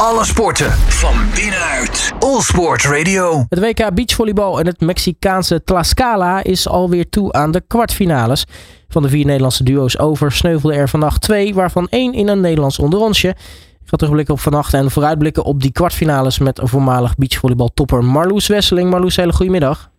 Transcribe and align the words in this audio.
Alle 0.00 0.24
sporten 0.24 0.70
van 0.72 1.14
binnenuit. 1.34 2.12
All 2.18 2.40
Sport 2.40 2.84
Radio. 2.84 3.44
Het 3.48 3.58
WK 3.58 3.94
beachvolleybal 3.94 4.58
en 4.58 4.66
het 4.66 4.80
Mexicaanse 4.80 5.64
Tlaxcala 5.64 6.42
is 6.42 6.68
alweer 6.68 7.08
toe 7.08 7.32
aan 7.32 7.50
de 7.50 7.62
kwartfinales. 7.66 8.46
Van 8.88 9.02
de 9.02 9.08
vier 9.08 9.24
Nederlandse 9.24 9.64
duo's 9.64 9.98
over 9.98 10.32
sneuvelde 10.32 10.76
er 10.76 10.88
vannacht 10.88 11.20
twee, 11.20 11.54
waarvan 11.54 11.86
één 11.90 12.12
in 12.12 12.28
een 12.28 12.40
Nederlands 12.40 12.78
onderrondje. 12.78 13.28
Ik 13.28 13.36
ga 13.84 13.96
terugblikken 13.96 14.34
op 14.34 14.40
vannacht 14.40 14.74
en 14.74 14.90
vooruitblikken 14.90 15.44
op 15.44 15.62
die 15.62 15.72
kwartfinales 15.72 16.38
met 16.38 16.60
voormalig 16.64 17.14
beachvolleybaltopper 17.14 18.04
Marloes 18.04 18.46
Wesseling. 18.46 18.90
Marloes, 18.90 19.16
hele 19.16 19.32
goedemiddag. 19.32 19.90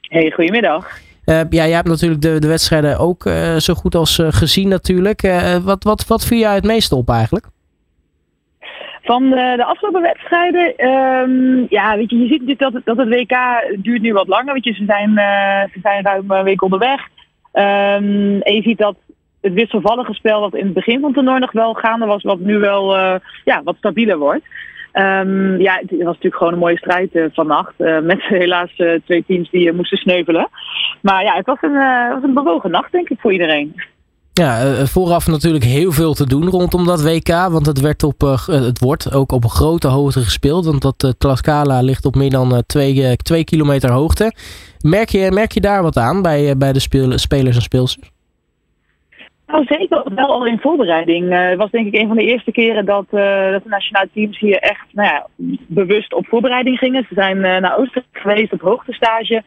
Hey, 0.00 0.30
goedemiddag. 0.30 0.86
Uh, 1.24 1.36
ja, 1.36 1.44
jij 1.48 1.70
hebt 1.70 1.88
natuurlijk 1.88 2.22
de, 2.22 2.38
de 2.38 2.48
wedstrijden 2.48 2.98
ook 2.98 3.26
uh, 3.26 3.56
zo 3.56 3.74
goed 3.74 3.94
als 3.94 4.18
uh, 4.18 4.26
gezien 4.30 4.68
natuurlijk. 4.68 5.22
wat, 5.62 5.84
wat, 5.84 6.06
wat 6.06 6.24
viel 6.24 6.38
jij 6.38 6.54
het 6.54 6.64
meeste 6.64 6.96
op 6.96 7.10
eigenlijk? 7.10 7.52
Van 9.04 9.30
de, 9.30 9.52
de 9.56 9.64
afgelopen 9.64 10.02
wedstrijden, 10.02 10.88
um, 10.88 11.66
ja, 11.68 11.96
weet 11.96 12.10
je, 12.10 12.18
je 12.18 12.26
ziet 12.26 12.58
dat, 12.58 12.72
het, 12.72 12.84
dat 12.84 12.96
het 12.96 13.08
WK 13.08 13.36
duurt 13.82 14.02
nu 14.02 14.12
wat 14.12 14.28
langer. 14.28 14.54
Weet 14.54 14.64
je, 14.64 14.72
ze 14.72 14.84
zijn, 14.84 15.10
ze 15.72 15.78
zijn 15.82 16.04
ruim 16.04 16.30
een 16.30 16.44
week 16.44 16.62
onderweg. 16.62 17.00
Um, 17.52 18.40
en 18.40 18.54
je 18.54 18.62
ziet 18.62 18.78
dat 18.78 18.96
het 19.40 19.52
wisselvallige 19.52 20.14
spel 20.14 20.40
wat 20.40 20.54
in 20.54 20.64
het 20.64 20.74
begin 20.74 20.94
van 20.94 21.04
het 21.04 21.14
toernooi 21.14 21.38
nog 21.38 21.52
wel 21.52 21.74
gaande 21.74 22.06
was, 22.06 22.22
wat 22.22 22.38
nu 22.38 22.58
wel 22.58 22.96
ja, 23.44 23.62
wat 23.64 23.76
stabieler 23.76 24.18
wordt. 24.18 24.44
Um, 24.92 25.60
ja, 25.60 25.74
het 25.74 25.90
was 25.90 25.98
natuurlijk 25.98 26.36
gewoon 26.36 26.52
een 26.52 26.58
mooie 26.58 26.76
strijd 26.76 27.14
uh, 27.14 27.24
vannacht. 27.32 27.74
Met 28.02 28.22
helaas 28.42 28.74
twee 29.04 29.24
teams 29.26 29.50
die 29.50 29.72
moesten 29.72 29.98
sneuvelen. 29.98 30.48
Maar 31.02 31.22
ja, 31.22 31.34
het 31.34 31.46
was 31.46 31.58
een, 31.60 31.74
was 32.08 32.22
een 32.22 32.34
bewogen 32.34 32.70
nacht, 32.70 32.92
denk 32.92 33.08
ik, 33.08 33.20
voor 33.20 33.32
iedereen. 33.32 33.74
Ja, 34.40 34.86
vooraf 34.86 35.26
natuurlijk 35.26 35.64
heel 35.64 35.92
veel 35.92 36.14
te 36.14 36.26
doen 36.26 36.48
rondom 36.48 36.86
dat 36.86 37.02
WK. 37.02 37.28
Want 37.28 37.66
het, 37.66 37.80
werd 37.80 38.02
op, 38.02 38.20
het 38.46 38.78
wordt 38.78 39.14
ook 39.14 39.32
op 39.32 39.44
een 39.44 39.50
grote 39.50 39.88
hoogte 39.88 40.20
gespeeld. 40.20 40.64
Want 40.64 40.82
dat 40.82 41.14
Tlaxcala 41.18 41.80
ligt 41.80 42.04
op 42.04 42.14
meer 42.14 42.30
dan 42.30 42.62
twee, 42.66 43.16
twee 43.16 43.44
kilometer 43.44 43.90
hoogte. 43.90 44.32
Merk 44.80 45.08
je, 45.08 45.30
merk 45.30 45.52
je 45.52 45.60
daar 45.60 45.82
wat 45.82 45.96
aan 45.96 46.22
bij, 46.22 46.56
bij 46.56 46.72
de 46.72 46.80
spelers 46.80 47.56
en 47.56 47.62
speelsters? 47.62 48.10
Nou, 49.46 49.64
zeker 49.64 50.02
wel 50.14 50.32
al 50.32 50.46
in 50.46 50.58
voorbereiding. 50.58 51.32
Het 51.32 51.58
was 51.58 51.70
denk 51.70 51.86
ik 51.86 52.00
een 52.00 52.08
van 52.08 52.16
de 52.16 52.24
eerste 52.24 52.52
keren 52.52 52.84
dat, 52.84 53.06
dat 53.10 53.62
de 53.62 53.68
nationale 53.68 54.08
teams 54.14 54.38
hier 54.38 54.58
echt 54.58 54.86
nou 54.92 55.08
ja, 55.08 55.26
bewust 55.66 56.14
op 56.14 56.26
voorbereiding 56.26 56.78
gingen. 56.78 57.06
Ze 57.08 57.14
zijn 57.14 57.40
naar 57.40 57.78
Oostenrijk 57.78 58.06
geweest 58.12 58.52
op 58.52 58.60
hoogtestage. 58.60 59.42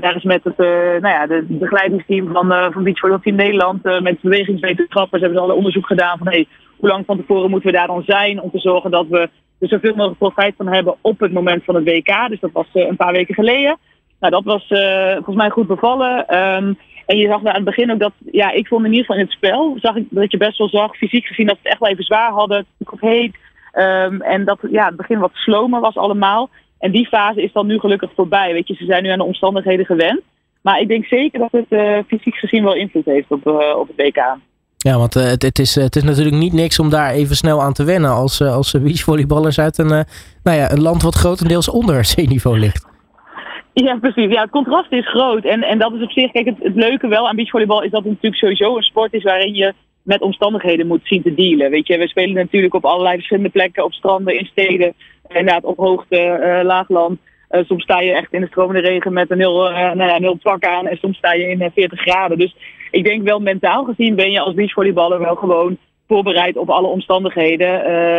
Daar 0.00 0.16
is 0.16 0.22
met 0.22 0.44
het 0.44 0.56
nou 1.00 1.08
ja, 1.08 1.26
de 1.26 1.44
begeleidingsteam 1.48 2.32
van, 2.32 2.72
van 2.72 2.82
Beach 2.82 3.20
Team 3.22 3.36
Nederland, 3.36 3.82
met 3.82 4.20
bewegingswetenschappers, 4.20 5.22
hebben 5.22 5.38
ze 5.38 5.44
al 5.44 5.56
onderzoek 5.56 5.86
gedaan 5.86 6.18
van 6.18 6.26
hey, 6.26 6.46
hoe 6.76 6.88
lang 6.88 7.04
van 7.06 7.16
tevoren 7.16 7.50
moeten 7.50 7.70
we 7.70 7.76
daar 7.76 7.86
dan 7.86 8.02
zijn 8.06 8.40
om 8.40 8.50
te 8.50 8.58
zorgen 8.58 8.90
dat 8.90 9.06
we 9.08 9.18
er 9.58 9.68
zoveel 9.68 9.94
mogelijk 9.94 10.18
profijt 10.18 10.54
van 10.56 10.66
hebben 10.66 10.96
op 11.00 11.20
het 11.20 11.32
moment 11.32 11.64
van 11.64 11.74
het 11.74 11.84
WK. 11.84 12.28
Dus 12.28 12.40
dat 12.40 12.52
was 12.52 12.66
een 12.72 12.96
paar 12.96 13.12
weken 13.12 13.34
geleden. 13.34 13.76
Nou, 14.20 14.32
dat 14.32 14.44
was 14.44 14.66
volgens 15.14 15.36
mij 15.36 15.50
goed 15.50 15.66
bevallen. 15.66 16.36
Um, 16.36 16.78
en 17.06 17.16
je 17.16 17.28
zag 17.28 17.44
aan 17.44 17.54
het 17.54 17.64
begin 17.64 17.92
ook 17.92 17.98
dat, 17.98 18.12
ja, 18.30 18.50
ik 18.50 18.66
vond 18.66 18.84
in 18.84 18.90
ieder 18.92 19.04
geval 19.04 19.20
in 19.20 19.26
het 19.26 19.34
spel, 19.34 19.76
zag 19.80 19.96
ik 19.96 20.06
dat 20.10 20.30
je 20.30 20.36
best 20.36 20.58
wel 20.58 20.68
zag, 20.68 20.96
fysiek 20.96 21.26
gezien, 21.26 21.46
dat 21.46 21.56
ze 21.56 21.60
het 21.62 21.72
echt 21.72 21.80
wel 21.80 21.90
even 21.90 22.04
zwaar 22.04 22.30
hadden. 22.30 22.66
Het 22.78 23.00
heet. 23.00 23.36
Um, 23.74 24.20
en 24.22 24.44
dat 24.44 24.58
ja, 24.70 24.86
het 24.86 24.96
begin 24.96 25.18
wat 25.18 25.30
slomer 25.32 25.80
was 25.80 25.96
allemaal. 25.96 26.50
En 26.78 26.90
die 26.90 27.06
fase 27.06 27.42
is 27.42 27.52
dan 27.52 27.66
nu 27.66 27.78
gelukkig 27.78 28.10
voorbij. 28.14 28.52
Weet 28.52 28.68
je, 28.68 28.74
ze 28.74 28.84
zijn 28.84 29.02
nu 29.02 29.08
aan 29.08 29.18
de 29.18 29.24
omstandigheden 29.24 29.86
gewend. 29.86 30.20
Maar 30.60 30.80
ik 30.80 30.88
denk 30.88 31.04
zeker 31.04 31.38
dat 31.38 31.52
het 31.52 31.66
uh, 31.68 31.98
fysiek 32.06 32.34
gezien 32.34 32.64
wel 32.64 32.74
invloed 32.74 33.04
heeft 33.04 33.30
op, 33.30 33.46
uh, 33.46 33.78
op 33.78 33.88
het 33.88 33.96
WK. 33.96 34.36
Ja, 34.76 34.98
want 34.98 35.16
uh, 35.16 35.22
het, 35.22 35.42
het, 35.42 35.58
is, 35.58 35.74
het 35.74 35.96
is 35.96 36.02
natuurlijk 36.02 36.36
niet 36.36 36.52
niks 36.52 36.78
om 36.78 36.90
daar 36.90 37.10
even 37.10 37.36
snel 37.36 37.62
aan 37.62 37.72
te 37.72 37.84
wennen 37.84 38.10
als, 38.10 38.40
als 38.40 38.72
beachvolleyballers 38.72 39.58
uit 39.58 39.78
een, 39.78 40.04
nou 40.42 40.56
ja, 40.56 40.70
een 40.70 40.82
land 40.82 41.02
wat 41.02 41.14
grotendeels 41.14 41.68
onder 41.68 42.04
zeeniveau 42.04 42.58
ligt. 42.58 42.86
Ja, 43.72 43.98
precies. 43.98 44.32
Ja, 44.32 44.40
het 44.40 44.50
contrast 44.50 44.92
is 44.92 45.08
groot. 45.08 45.44
En, 45.44 45.62
en 45.62 45.78
dat 45.78 45.92
is 45.92 46.02
op 46.02 46.10
zich, 46.10 46.32
kijk, 46.32 46.46
het, 46.46 46.56
het 46.58 46.74
leuke 46.74 47.08
wel 47.08 47.28
aan 47.28 47.36
beachvolleybal 47.36 47.82
is 47.82 47.90
dat 47.90 48.02
het 48.02 48.12
natuurlijk 48.12 48.42
sowieso 48.42 48.76
een 48.76 48.82
sport 48.82 49.12
is 49.12 49.22
waarin 49.22 49.54
je 49.54 49.74
met 50.08 50.20
omstandigheden 50.20 50.86
moet 50.86 51.00
zien 51.04 51.22
te 51.22 51.34
dealen. 51.34 51.70
Weet 51.70 51.86
je, 51.86 51.98
we 51.98 52.08
spelen 52.08 52.34
natuurlijk 52.34 52.74
op 52.74 52.84
allerlei 52.84 53.14
verschillende 53.14 53.48
plekken, 53.48 53.84
op 53.84 53.92
stranden, 53.92 54.38
in 54.38 54.46
steden, 54.46 54.94
inderdaad 55.28 55.64
op 55.64 55.76
hoogte, 55.76 56.16
uh, 56.16 56.64
laagland. 56.64 57.18
Uh, 57.50 57.64
soms 57.64 57.82
sta 57.82 58.00
je 58.00 58.12
echt 58.12 58.32
in 58.32 58.40
de 58.40 58.46
stromende 58.46 58.80
regen 58.80 59.12
met 59.12 59.30
een 59.30 59.38
heel, 59.38 59.70
uh, 59.70 59.76
nou 59.76 60.10
ja, 60.10 60.16
heel 60.16 60.38
pak 60.42 60.64
aan 60.64 60.86
en 60.86 60.96
soms 60.96 61.16
sta 61.16 61.32
je 61.32 61.48
in 61.48 61.70
40 61.74 62.00
graden. 62.00 62.38
Dus 62.38 62.56
ik 62.90 63.04
denk 63.04 63.22
wel 63.22 63.40
mentaal 63.40 63.84
gezien 63.84 64.14
ben 64.14 64.30
je 64.30 64.40
als 64.40 64.54
beachvolleyballer 64.54 65.18
wel 65.18 65.34
gewoon 65.34 65.78
voorbereid 66.06 66.56
op 66.56 66.70
alle 66.70 66.88
omstandigheden. 66.88 67.68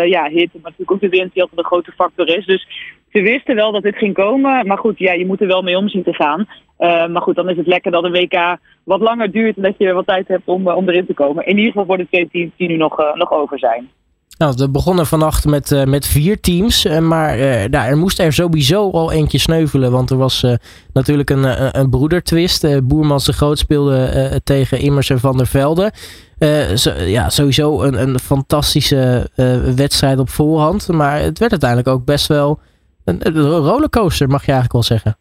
ja, 0.09 0.27
hitte, 0.27 0.59
maar 0.61 0.71
natuurlijk 0.71 0.91
ook 0.91 1.01
de 1.01 1.17
wind 1.17 1.33
die 1.33 1.41
altijd 1.41 1.59
een 1.59 1.65
grote 1.65 1.91
factor 1.91 2.37
is. 2.37 2.45
Dus 2.45 2.67
ze 3.11 3.21
wisten 3.21 3.55
wel 3.55 3.71
dat 3.71 3.83
dit 3.83 3.97
ging 3.97 4.13
komen. 4.13 4.67
Maar 4.67 4.77
goed, 4.77 4.99
ja, 4.99 5.13
je 5.13 5.25
moet 5.25 5.41
er 5.41 5.47
wel 5.47 5.61
mee 5.61 5.77
om 5.77 5.89
zien 5.89 6.03
te 6.03 6.13
gaan. 6.13 6.47
Uh, 6.79 7.07
maar 7.07 7.21
goed, 7.21 7.35
dan 7.35 7.49
is 7.49 7.57
het 7.57 7.67
lekker 7.67 7.91
dat 7.91 8.03
een 8.03 8.11
WK 8.11 8.57
wat 8.83 8.99
langer 8.99 9.31
duurt 9.31 9.55
en 9.55 9.61
dat 9.61 9.75
je 9.77 9.93
wat 9.93 10.07
tijd 10.07 10.27
hebt 10.27 10.47
om, 10.47 10.67
om 10.67 10.89
erin 10.89 11.05
te 11.05 11.13
komen. 11.13 11.45
In 11.45 11.57
ieder 11.57 11.71
geval 11.71 11.85
voor 11.85 11.97
de 11.97 12.07
twee 12.07 12.29
teams 12.31 12.51
die 12.57 12.67
nu 12.67 12.77
nog, 12.77 12.99
uh, 12.99 13.13
nog 13.13 13.31
over 13.31 13.59
zijn. 13.59 13.89
Nou, 14.37 14.53
we 14.57 14.69
begonnen 14.69 15.05
vannacht 15.05 15.45
met, 15.45 15.85
met 15.87 16.07
vier 16.07 16.39
teams. 16.39 16.99
maar 16.99 17.37
nou, 17.69 17.89
er 17.89 17.97
moest 17.97 18.19
er 18.19 18.33
sowieso 18.33 18.91
al 18.91 19.11
eentje 19.11 19.37
sneuvelen. 19.37 19.91
Want 19.91 20.09
er 20.09 20.17
was 20.17 20.45
natuurlijk 20.93 21.29
een, 21.29 21.79
een 21.79 21.89
broedertwist. 21.89 22.87
Boermans 22.87 23.25
de 23.25 23.33
Groot 23.33 23.57
speelde 23.57 24.41
tegen 24.43 24.79
Immers 24.79 25.09
en 25.09 25.19
Van 25.19 25.37
der 25.37 25.47
Velde. 25.47 25.91
Ja, 27.05 27.29
sowieso 27.29 27.81
een, 27.81 28.01
een 28.01 28.19
fantastische 28.19 29.29
wedstrijd 29.75 30.19
op 30.19 30.29
voorhand. 30.29 30.87
Maar 30.87 31.19
het 31.21 31.39
werd 31.39 31.51
uiteindelijk 31.51 31.89
ook 31.89 32.05
best 32.05 32.27
wel 32.27 32.59
een, 33.03 33.21
rollercoaster, 33.41 34.27
mag 34.27 34.45
je 34.45 34.51
eigenlijk 34.51 34.73
wel 34.73 34.97
zeggen. 34.97 35.17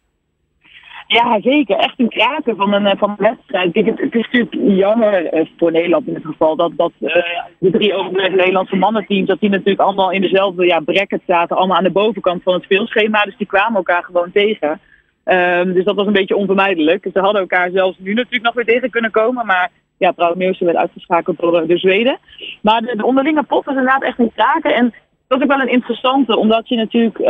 Ja, 1.11 1.41
zeker. 1.41 1.77
Echt 1.77 1.99
een 1.99 2.09
kraken 2.09 2.55
van 2.55 2.73
een, 2.73 2.97
van 2.97 3.09
een 3.09 3.15
wedstrijd. 3.17 3.75
Het, 3.75 4.15
is 4.15 4.27
natuurlijk 4.31 4.77
jammer 4.77 5.25
eh, 5.25 5.45
voor 5.57 5.71
Nederland 5.71 6.07
in 6.07 6.13
dit 6.13 6.25
geval 6.25 6.55
dat, 6.55 6.71
dat 6.75 6.91
uh, 6.99 7.13
de 7.59 7.71
drie 7.71 7.93
overblijvende 7.93 8.37
Nederlandse 8.37 8.75
mannenteams, 8.75 9.27
dat 9.27 9.39
die 9.39 9.49
natuurlijk 9.49 9.79
allemaal 9.79 10.11
in 10.11 10.21
dezelfde 10.21 10.65
ja, 10.65 10.79
bracket 10.79 11.21
zaten, 11.27 11.57
allemaal 11.57 11.77
aan 11.77 11.83
de 11.83 11.91
bovenkant 11.91 12.43
van 12.43 12.53
het 12.53 12.63
speelschema. 12.63 13.23
Dus 13.23 13.37
die 13.37 13.47
kwamen 13.47 13.75
elkaar 13.75 14.03
gewoon 14.03 14.31
tegen. 14.31 14.79
Um, 15.25 15.73
dus 15.73 15.83
dat 15.83 15.95
was 15.95 16.07
een 16.07 16.13
beetje 16.13 16.35
onvermijdelijk. 16.35 17.07
Ze 17.13 17.19
hadden 17.19 17.41
elkaar 17.41 17.69
zelfs 17.73 17.97
nu 17.99 18.13
natuurlijk 18.13 18.43
nog 18.43 18.53
weer 18.53 18.65
tegen 18.65 18.89
kunnen 18.89 19.11
komen, 19.11 19.45
maar 19.45 19.69
ja, 19.97 20.11
trouwens 20.11 20.59
werd 20.59 20.77
uitgeschakeld 20.77 21.39
door 21.39 21.67
de 21.67 21.77
Zweden. 21.77 22.17
Maar 22.61 22.81
de, 22.81 22.95
de 22.95 23.05
onderlinge 23.05 23.43
pot 23.43 23.65
was 23.65 23.75
inderdaad 23.75 24.03
echt 24.03 24.19
een 24.19 24.31
kraken. 24.35 24.75
En 24.75 24.93
dat 25.29 25.37
is 25.37 25.43
ook 25.43 25.57
wel 25.57 25.61
een 25.61 25.73
interessante, 25.73 26.37
omdat 26.37 26.67
je 26.67 26.75
natuurlijk, 26.75 27.19
uh, 27.19 27.27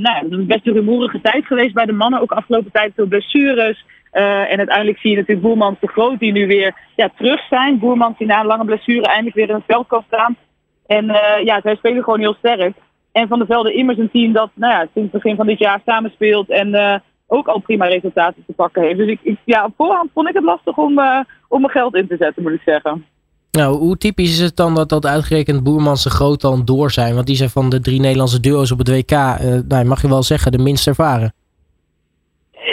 nou, 0.00 0.16
het 0.18 0.32
is 0.32 0.46
best 0.46 0.66
een 0.66 0.72
rumoerige 0.72 1.20
tijd 1.20 1.46
geweest 1.46 1.74
bij 1.74 1.84
de 1.84 1.92
mannen, 1.92 2.20
ook 2.20 2.32
afgelopen 2.32 2.72
tijd 2.72 2.92
veel 2.94 3.06
blessures. 3.06 3.84
Uh, 4.12 4.52
en 4.52 4.58
uiteindelijk 4.58 4.98
zie 4.98 5.10
je 5.10 5.16
natuurlijk 5.16 5.46
Boermans 5.46 5.80
de 5.80 5.86
Groot 5.86 6.18
die 6.18 6.32
nu 6.32 6.46
weer 6.46 6.74
ja, 6.96 7.10
terug 7.16 7.46
zijn. 7.48 7.78
Boermans 7.78 8.18
die 8.18 8.26
na 8.26 8.40
een 8.40 8.46
lange 8.46 8.64
blessure 8.64 9.06
eindelijk 9.06 9.36
weer 9.36 9.48
in 9.48 9.54
het 9.54 9.64
veld 9.66 9.86
kan 9.86 10.04
staan. 10.06 10.36
En 10.86 11.04
uh, 11.04 11.44
ja, 11.44 11.60
zij 11.60 11.76
spelen 11.76 12.04
gewoon 12.04 12.20
heel 12.20 12.34
sterk. 12.34 12.76
En 13.12 13.28
Van 13.28 13.38
de 13.38 13.46
Velde 13.46 13.72
immers 13.72 13.98
een 13.98 14.10
team 14.10 14.32
dat 14.32 14.50
nou 14.54 14.72
ja, 14.72 14.78
sinds 14.78 15.12
het 15.12 15.22
begin 15.22 15.36
van 15.36 15.46
dit 15.46 15.58
jaar 15.58 15.80
samenspeelt 15.86 16.48
en 16.48 17.02
ook 17.26 17.46
al 17.46 17.58
prima 17.58 17.86
resultaten 17.86 18.44
te 18.46 18.52
pakken 18.52 18.82
heeft. 18.82 18.98
Dus 18.98 19.08
ik, 19.08 19.20
ik, 19.22 19.38
ja, 19.44 19.64
op 19.64 19.72
voorhand 19.76 20.10
vond 20.14 20.28
ik 20.28 20.34
het 20.34 20.44
lastig 20.44 20.76
om, 20.76 21.00
om 21.48 21.60
mijn 21.60 21.72
geld 21.72 21.94
in 21.94 22.06
te 22.06 22.16
zetten, 22.16 22.42
moet 22.42 22.52
ik 22.52 22.62
zeggen. 22.64 23.04
Nou, 23.50 23.78
hoe 23.78 23.96
typisch 23.96 24.30
is 24.30 24.40
het 24.40 24.56
dan 24.56 24.74
dat, 24.74 24.88
dat 24.88 25.06
uitgerekend 25.06 25.62
Boermans 25.62 26.04
Groot 26.04 26.40
dan 26.40 26.64
door 26.64 26.90
zijn? 26.90 27.14
Want 27.14 27.26
die 27.26 27.36
zijn 27.36 27.50
van 27.50 27.70
de 27.70 27.80
drie 27.80 28.00
Nederlandse 28.00 28.40
duo's 28.40 28.70
op 28.70 28.78
het 28.78 28.88
WK, 28.88 29.10
uh, 29.10 29.58
nou, 29.68 29.84
mag 29.84 30.02
je 30.02 30.08
wel 30.08 30.22
zeggen, 30.22 30.52
de 30.52 30.58
minst 30.58 30.86
ervaren. 30.86 31.32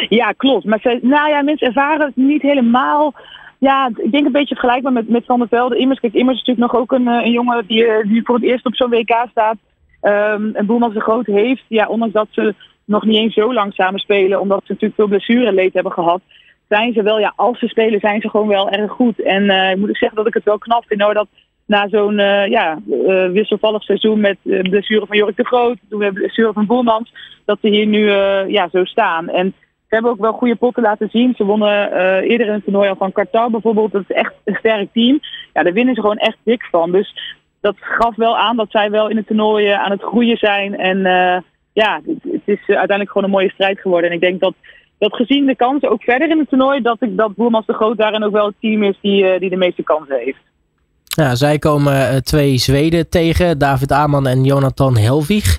Ja, 0.10 0.32
klopt. 0.32 0.66
Maar 0.66 0.80
ze, 0.80 1.00
nou 1.02 1.30
ja, 1.30 1.42
minst 1.42 1.62
ervaren 1.62 2.12
niet 2.16 2.42
helemaal. 2.42 3.14
Ja, 3.58 3.90
ik 3.96 4.12
denk 4.12 4.26
een 4.26 4.32
beetje 4.32 4.56
vergelijkbaar 4.56 4.94
met, 4.94 5.10
met 5.10 5.26
Van 5.26 5.40
der 5.40 5.48
Velde. 5.48 5.78
Immers, 5.78 6.00
kijk, 6.00 6.14
Immers 6.14 6.40
is 6.40 6.46
natuurlijk 6.46 6.74
nog 6.74 6.82
ook 6.82 6.92
een, 6.92 7.08
een 7.08 7.32
jongen 7.32 7.68
die, 7.68 7.86
eh, 7.86 8.08
die 8.08 8.22
voor 8.24 8.36
het 8.36 8.44
eerst 8.44 8.66
op 8.66 8.76
zo'n 8.76 8.90
WK 8.90 9.26
staat. 9.32 9.58
Um, 10.02 10.56
en 10.56 10.66
Boermans 10.66 10.96
Groot 10.98 11.26
heeft, 11.26 11.64
ja, 11.68 11.88
ondanks 11.88 12.14
dat 12.14 12.28
ze 12.32 12.56
nog 12.86 13.06
niet 13.06 13.18
eens 13.18 13.34
zo 13.34 13.54
lang 13.54 13.74
samen 13.74 14.00
spelen, 14.00 14.42
omdat 14.42 14.60
ze 14.60 14.72
natuurlijk 14.72 14.96
veel 14.96 15.08
blessureleed 15.08 15.74
hebben 15.74 15.92
gehad, 15.92 16.22
zijn 16.68 16.94
ze 16.94 17.04
wel, 17.04 17.20
ja, 17.20 17.34
als 17.36 17.60
ze 17.60 17.68
spelen, 17.68 18.00
zijn 18.00 18.22
ze 18.22 18.30
gewoon 18.30 18.48
wel 18.48 18.70
erg 18.70 18.92
goed. 18.92 19.22
En 19.22 19.44
uh, 19.44 19.74
moet 19.74 19.90
ik 19.90 19.98
zeggen 19.98 20.18
dat 20.18 20.28
ik 20.28 20.34
het 20.34 20.44
wel 20.44 20.58
knap 20.58 20.84
vind 20.88 21.02
hoor, 21.02 21.14
dat 21.14 21.28
na 21.66 21.88
zo'n 21.90 22.20
uh, 22.20 22.48
ja, 22.48 22.80
uh, 22.90 23.30
wisselvallig 23.30 23.84
seizoen 23.84 24.20
met 24.20 24.38
blessure 24.44 25.06
van 25.06 25.18
Jorik 25.18 25.36
de 25.36 25.46
Groot, 25.46 25.78
toen 25.90 26.00
we 26.00 26.12
blessure 26.12 26.54
van 26.54 26.66
Boelmans, 26.66 27.14
dat 27.46 27.58
ze 27.62 27.68
hier 27.68 27.86
nu 27.86 28.12
ja, 28.52 28.70
zo 28.72 28.86
staan. 28.86 29.30
En 29.30 29.54
ze 29.60 29.94
hebben 29.94 30.12
ook 30.12 30.20
wel 30.20 30.34
goede 30.34 30.56
potten 30.56 30.84
laten 30.84 31.10
zien. 31.10 31.34
Ze 31.36 31.46
wonnen 31.46 31.92
eerder 32.22 32.50
een 32.50 32.64
toernooi 32.64 32.90
al 32.90 32.96
van 32.96 33.12
Qatar 33.12 33.50
bijvoorbeeld. 33.50 33.92
Dat 33.92 34.04
is 34.08 34.16
echt 34.16 34.34
een 34.46 34.56
sterk 34.56 34.94
team. 34.94 35.20
Ja, 35.54 35.64
daar 35.64 35.74
winnen 35.74 35.96
ze 35.96 36.02
gewoon 36.02 36.18
echt 36.18 36.38
dik 36.44 36.64
van. 36.64 36.92
Dus 36.92 37.38
dat 37.62 37.76
gaf 37.80 38.16
wel 38.16 38.38
aan 38.38 38.56
dat 38.56 38.72
zij 38.72 38.90
wel 38.90 39.08
in 39.08 39.18
het 39.18 39.28
toernooi 39.28 39.68
aan 39.68 39.92
het 39.92 40.02
groeien 40.02 40.38
zijn. 40.38 40.78
En 40.78 41.00
ja, 41.74 42.02
het 42.06 42.42
is 42.46 42.60
uiteindelijk 42.68 43.10
gewoon 43.10 43.24
een 43.24 43.36
mooie 43.36 43.52
strijd 43.52 43.80
geworden. 43.80 44.10
En 44.10 44.16
ik 44.16 44.22
denk 44.22 44.40
dat 44.40 44.54
dat 44.98 45.16
gezien 45.16 45.46
de 45.46 45.56
kansen 45.56 45.90
ook 45.90 46.04
verder 46.04 46.30
in 46.30 46.40
het 46.40 46.50
toernooi, 46.50 46.82
dat, 46.82 46.98
ik, 47.00 47.18
dat 47.18 47.36
Boermans 47.36 47.66
de 47.66 47.74
Groot 47.74 47.98
daarin 47.98 48.24
ook 48.24 48.32
wel 48.32 48.46
het 48.46 48.56
team 48.60 48.84
is 48.84 48.98
die, 49.02 49.24
uh, 49.24 49.40
die 49.40 49.50
de 49.50 49.56
meeste 49.56 49.84
kansen 49.84 50.18
heeft. 50.18 50.40
Ja, 51.04 51.36
zij 51.36 51.60
komen 51.60 52.24
twee 52.24 52.58
Zweden 52.58 53.10
tegen, 53.10 53.58
David 53.58 53.92
Aman 53.92 54.28
en 54.28 54.44
Jonathan 54.44 54.98
Helvig. 54.98 55.56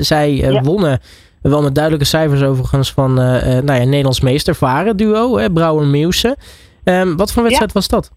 zij 0.00 0.60
wonnen 0.62 1.00
wel 1.42 1.62
met 1.62 1.74
duidelijke 1.74 2.06
cijfers 2.06 2.42
overigens 2.42 2.92
van 2.92 3.14
nou 3.14 3.72
ja, 3.72 3.84
Nederlands 3.84 4.20
meester 4.20 4.54
varen 4.54 4.96
duo, 4.96 5.48
Brouwer-Meeuwse. 5.52 6.36
Um, 6.84 7.16
wat 7.16 7.32
voor 7.32 7.42
wedstrijd 7.42 7.72
was 7.72 7.88
dat? 7.88 8.10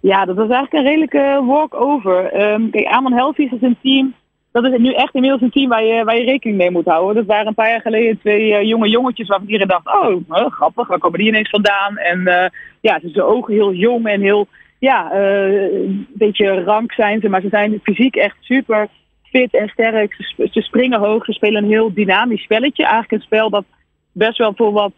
Ja, 0.00 0.24
dat 0.24 0.36
was 0.36 0.48
eigenlijk 0.48 0.72
een 0.72 0.90
redelijke 0.90 1.44
walk-over. 1.46 2.40
Um, 2.52 2.70
kijk, 2.70 2.86
Aman 2.86 3.12
Helvig 3.12 3.52
is 3.52 3.62
een 3.62 3.76
team 3.82 4.14
dat 4.52 4.64
is 4.64 4.78
nu 4.78 4.92
echt 4.92 5.14
inmiddels 5.14 5.42
een 5.42 5.50
team 5.50 5.68
waar 5.68 5.84
je, 5.84 6.04
waar 6.04 6.16
je 6.16 6.24
rekening 6.24 6.58
mee 6.58 6.70
moet 6.70 6.86
houden. 6.86 7.14
Dat 7.14 7.26
waren 7.26 7.46
een 7.46 7.54
paar 7.54 7.70
jaar 7.70 7.80
geleden 7.80 8.18
twee 8.18 8.50
uh, 8.50 8.62
jonge 8.62 8.88
jongetjes 8.88 9.28
waarvan 9.28 9.48
iedereen 9.48 9.68
dacht, 9.68 9.86
oh, 9.86 10.20
uh, 10.30 10.50
grappig, 10.50 10.88
waar 10.88 10.98
komen 10.98 11.18
die 11.18 11.28
ineens 11.28 11.50
vandaan? 11.50 11.96
En 11.96 12.20
uh, 12.20 12.44
ja, 12.80 13.00
ze 13.00 13.08
zijn 13.08 13.26
ogen 13.26 13.54
heel 13.54 13.72
jong 13.72 14.06
en 14.06 14.20
heel, 14.20 14.46
ja, 14.78 15.12
een 15.12 16.06
beetje 16.14 16.62
rank 16.64 16.92
zijn 16.92 17.20
ze, 17.20 17.28
maar 17.28 17.40
ze 17.40 17.48
zijn 17.48 17.80
fysiek 17.82 18.16
echt 18.16 18.36
super 18.40 18.88
fit 19.22 19.54
en 19.54 19.68
sterk. 19.68 20.14
Ze, 20.14 20.48
ze, 20.50 20.60
springen 20.60 21.00
hoog, 21.00 21.24
ze 21.24 21.32
spelen 21.32 21.62
een 21.62 21.70
heel 21.70 21.94
dynamisch 21.94 22.42
spelletje. 22.42 22.82
Eigenlijk 22.82 23.12
een 23.12 23.26
spel 23.26 23.50
dat 23.50 23.64
best 24.12 24.38
wel 24.38 24.52
voor 24.56 24.72
wat, 24.72 24.92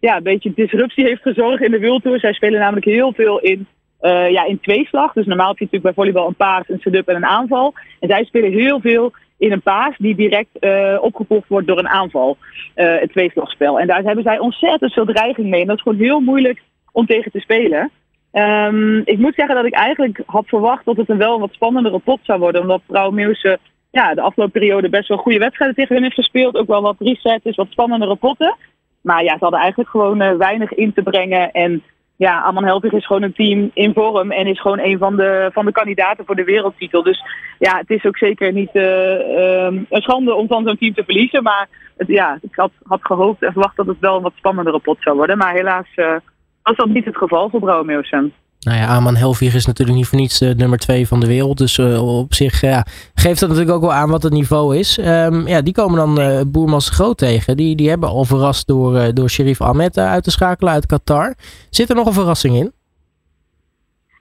ja, 0.00 0.16
een 0.16 0.22
beetje 0.22 0.52
disruptie 0.54 1.04
heeft 1.04 1.22
gezorgd 1.22 1.62
in 1.62 1.70
de 1.70 1.78
wildtour. 1.78 2.18
Zij 2.18 2.32
spelen 2.32 2.60
namelijk 2.60 2.86
heel 2.86 3.12
veel 3.12 3.38
in 3.38 3.66
uh, 4.02 4.30
ja, 4.30 4.44
in 4.44 4.60
tweeslag. 4.60 5.12
Dus 5.12 5.26
normaal 5.26 5.48
heb 5.48 5.58
je 5.58 5.64
natuurlijk 5.64 5.94
bij 5.94 6.04
volleybal 6.04 6.28
een 6.28 6.44
paas, 6.46 6.68
een 6.68 6.80
setup 6.80 7.08
en 7.08 7.16
een 7.16 7.26
aanval. 7.26 7.74
En 8.00 8.08
zij 8.08 8.24
spelen 8.24 8.52
heel 8.52 8.80
veel 8.80 9.12
in 9.38 9.52
een 9.52 9.62
paas 9.62 9.94
die 9.98 10.14
direct 10.14 10.48
uh, 10.60 11.04
wordt 11.48 11.66
door 11.66 11.78
een 11.78 11.88
aanval. 11.88 12.36
Uh, 12.76 12.98
het 12.98 13.10
tweeslagspel. 13.10 13.80
En 13.80 13.86
daar 13.86 14.02
hebben 14.02 14.24
zij 14.24 14.38
ontzettend 14.38 14.92
veel 14.92 15.04
dreiging 15.04 15.48
mee. 15.48 15.60
En 15.60 15.66
dat 15.66 15.76
is 15.76 15.82
gewoon 15.82 15.98
heel 15.98 16.20
moeilijk 16.20 16.62
om 16.92 17.06
tegen 17.06 17.30
te 17.32 17.40
spelen. 17.40 17.90
Um, 18.32 19.02
ik 19.04 19.18
moet 19.18 19.34
zeggen 19.34 19.54
dat 19.54 19.64
ik 19.64 19.74
eigenlijk 19.74 20.22
had 20.26 20.46
verwacht 20.46 20.84
dat 20.84 20.96
het 20.96 21.08
een 21.08 21.18
wel 21.18 21.40
wat 21.40 21.52
spannendere 21.52 21.98
pot 21.98 22.20
zou 22.22 22.38
worden. 22.38 22.60
Omdat 22.60 22.82
vrouw 22.88 23.10
Meeuwse 23.10 23.58
ja, 23.90 24.14
de 24.14 24.20
afgelopen 24.20 24.60
periode 24.60 24.88
best 24.88 25.08
wel 25.08 25.16
goede 25.16 25.38
wedstrijden 25.38 25.76
tegen 25.76 25.94
hun 25.94 26.04
heeft 26.04 26.14
gespeeld. 26.14 26.56
Ook 26.56 26.66
wel 26.66 26.82
wat 26.82 26.96
resets, 26.98 27.56
wat 27.56 27.70
spannendere 27.70 28.16
potten. 28.16 28.56
Maar 29.00 29.24
ja, 29.24 29.32
ze 29.32 29.38
hadden 29.38 29.60
eigenlijk 29.60 29.90
gewoon 29.90 30.38
weinig 30.38 30.74
in 30.74 30.92
te 30.92 31.02
brengen. 31.02 31.50
En 31.50 31.82
ja, 32.26 32.40
Amman 32.40 32.64
Helvig 32.64 32.92
is 32.92 33.06
gewoon 33.06 33.22
een 33.22 33.32
team 33.32 33.70
in 33.74 33.92
vorm 33.92 34.30
en 34.30 34.46
is 34.46 34.60
gewoon 34.60 34.78
een 34.78 34.98
van 34.98 35.16
de, 35.16 35.50
van 35.52 35.64
de 35.64 35.72
kandidaten 35.72 36.24
voor 36.24 36.36
de 36.36 36.44
wereldtitel. 36.44 37.02
Dus 37.02 37.22
ja, 37.58 37.76
het 37.76 37.90
is 37.90 38.04
ook 38.04 38.16
zeker 38.16 38.52
niet 38.52 38.70
uh, 38.72 39.64
um, 39.66 39.86
een 39.88 40.02
schande 40.02 40.34
om 40.34 40.46
van 40.46 40.64
zo'n 40.64 40.76
team 40.76 40.94
te 40.94 41.04
verliezen. 41.04 41.42
Maar 41.42 41.68
het, 41.96 42.08
ja, 42.08 42.38
ik 42.42 42.54
had, 42.54 42.70
had 42.82 43.00
gehoopt 43.02 43.42
en 43.42 43.52
verwacht 43.52 43.76
dat 43.76 43.86
het 43.86 43.98
wel 43.98 44.16
een 44.16 44.22
wat 44.22 44.32
spannendere 44.36 44.78
pot 44.78 44.96
zou 45.00 45.16
worden. 45.16 45.38
Maar 45.38 45.52
helaas 45.52 45.86
uh, 45.96 46.16
was 46.62 46.76
dat 46.76 46.88
niet 46.88 47.04
het 47.04 47.16
geval 47.16 47.50
voor 47.50 47.60
Brouwmeeuwsen. 47.60 48.32
Nou 48.66 48.78
ja, 48.78 48.86
Aman 48.86 49.16
Helvig 49.16 49.54
is 49.54 49.66
natuurlijk 49.66 49.98
niet 49.98 50.06
voor 50.06 50.18
niets 50.18 50.38
de 50.38 50.54
nummer 50.56 50.78
2 50.78 51.06
van 51.06 51.20
de 51.20 51.26
wereld. 51.26 51.58
Dus 51.58 51.78
uh, 51.78 52.18
op 52.18 52.34
zich 52.34 52.60
ja, 52.60 52.84
geeft 53.14 53.40
dat 53.40 53.48
natuurlijk 53.48 53.76
ook 53.76 53.82
wel 53.82 53.92
aan 53.92 54.10
wat 54.10 54.22
het 54.22 54.32
niveau 54.32 54.76
is. 54.76 54.98
Um, 54.98 55.46
ja, 55.46 55.62
die 55.62 55.72
komen 55.72 55.96
dan 55.96 56.20
uh, 56.20 56.40
Boermans 56.46 56.90
Groot 56.90 57.18
tegen. 57.18 57.56
Die, 57.56 57.76
die 57.76 57.88
hebben 57.88 58.08
al 58.08 58.24
verrast 58.24 58.66
door, 58.66 59.14
door 59.14 59.30
Sherif 59.30 59.60
Ahmed 59.60 59.98
uit 59.98 60.24
te 60.24 60.30
schakelen 60.30 60.72
uit 60.72 60.86
Qatar. 60.86 61.34
Zit 61.70 61.88
er 61.88 61.96
nog 61.96 62.06
een 62.06 62.12
verrassing 62.12 62.56
in? 62.56 62.72